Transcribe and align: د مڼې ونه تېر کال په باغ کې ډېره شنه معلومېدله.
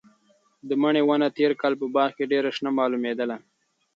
د 0.67 0.71
مڼې 0.81 1.01
ونه 1.05 1.27
تېر 1.37 1.51
کال 1.61 1.73
په 1.81 1.85
باغ 1.95 2.09
کې 2.17 2.29
ډېره 2.31 2.49
شنه 2.55 2.71
معلومېدله. 2.79 3.37